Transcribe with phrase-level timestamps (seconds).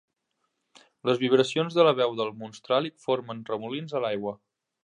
[1.09, 4.39] Les vibracions de la veu del Monstràl·lic formen remolins a l'aigua.